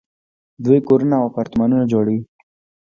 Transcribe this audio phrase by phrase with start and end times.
[0.63, 2.21] دوی کورونه او اپارتمانونه جوړوي.